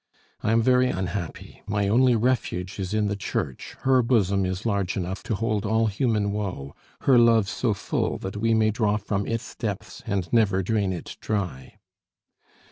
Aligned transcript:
I 0.41 0.51
am 0.51 0.63
very 0.63 0.87
unhappy; 0.89 1.61
my 1.67 1.87
only 1.87 2.15
refuge 2.15 2.79
is 2.79 2.91
in 2.91 3.05
the 3.07 3.15
Church; 3.15 3.75
her 3.81 4.01
bosom 4.01 4.47
is 4.47 4.65
large 4.65 4.97
enough 4.97 5.21
to 5.21 5.35
hold 5.35 5.63
all 5.63 5.85
human 5.85 6.31
woe, 6.31 6.75
her 7.01 7.19
love 7.19 7.47
so 7.47 7.75
full 7.75 8.17
that 8.17 8.35
we 8.35 8.55
may 8.55 8.71
draw 8.71 8.97
from 8.97 9.27
its 9.27 9.53
depths 9.55 10.01
and 10.07 10.27
never 10.33 10.63
drain 10.63 10.91
it 10.91 11.17
dry." 11.21 11.75